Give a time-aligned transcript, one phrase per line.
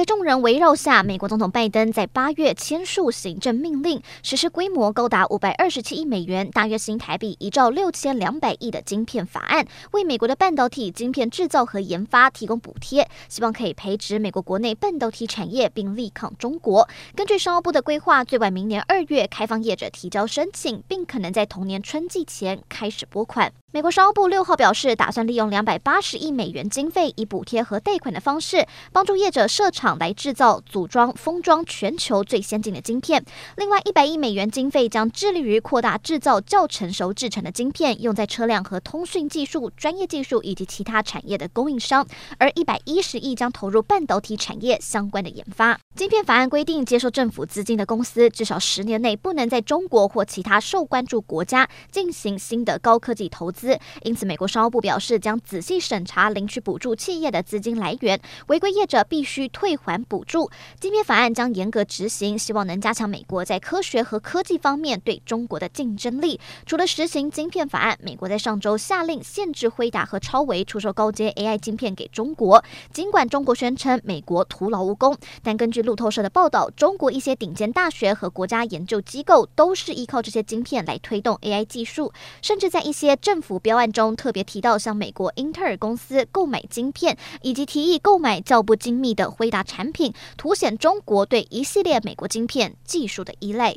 [0.00, 16.88] 在众人围绕下，美国总统拜登在八月签署行政命令，实施规模高达五百二十七亿美元（大约新台币一兆六千两百亿）的晶片法案，为美国的半导体晶片制造和研发提供补贴，希望可以培植美国国内半导体产业，并力抗中国。
[17.14, 23.52] 根据商务部的规划，最晚明年二月开放业者提交申请，并可能在同年春季前开始拨款。
[23.72, 33.24] 美国商务部六号表示，打算利用两百八十亿美元经费，以补贴和贷款的方式，帮助业者设厂来制造、组装、封装全球最先进的晶片。
[33.56, 42.06] 另外，一百亿美元经费将致力于扩大制造较成熟制成的晶片，用在车辆和通讯技术、专业技术以及其他产业的供应商。
[42.38, 45.78] 而一百一十亿将投入半导体产业相关的研发。
[45.96, 53.78] 晶片法案规定，接受政府资金的公司至少十年内不能在中国或其他受关注国家进行新的高科技投资。
[54.02, 60.50] 因此，美国商务部表示将仔细审查领取补助企业的资金来源，违规业者必须退退还补助。
[60.80, 66.40] 晶片法案将严格执行，希望能加强美国在科学和科技方面对中国的竞争力。
[66.66, 72.64] 除了实行晶片法案，美国在上周下令限制辉达和超维出售高阶 AI 晶片给中国。
[72.92, 82.12] 尽管中国宣称美国徒劳无功，但根据路透社的报道，中国一些顶尖大学和国家研究机构都是依靠这些晶片来推动 AI 技术，
[82.42, 83.60] 甚至在一些政府。
[83.60, 93.76] 标案中特别提到向美国英特尔公司购买晶片，以及提议购买较不精密的辉达产品，凸显中国对一系列美国晶片技术的依赖。